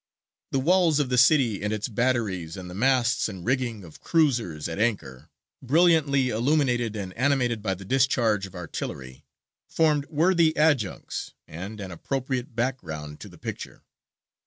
The 0.49 0.57
walls 0.59 0.99
of 0.99 1.09
the 1.09 1.17
city 1.19 1.61
and 1.61 1.71
its 1.71 1.87
batteries, 1.87 2.57
and 2.57 2.71
the 2.71 2.73
masts 2.73 3.29
and 3.29 3.45
rigging 3.45 3.83
of 3.83 3.99
cruisers 3.99 4.67
at 4.67 4.79
anchor, 4.79 5.29
brilliantly 5.61 6.29
illuminated 6.29 6.95
and 6.95 7.13
animated 7.13 7.61
by 7.61 7.75
the 7.75 7.85
discharge 7.85 8.47
of 8.47 8.55
artillery, 8.55 9.25
formed 9.69 10.07
worthy 10.07 10.57
adjuncts 10.57 11.35
and 11.47 11.79
an 11.79 11.91
appropriate 11.91 12.55
background 12.55 13.19
to 13.19 13.29
the 13.29 13.37
picture. 13.37 13.83